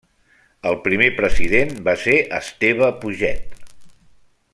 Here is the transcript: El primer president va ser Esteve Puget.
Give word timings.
El 0.69 0.77
primer 0.85 1.09
president 1.19 1.75
va 1.89 1.95
ser 2.05 2.17
Esteve 2.39 2.89
Puget. 3.05 3.55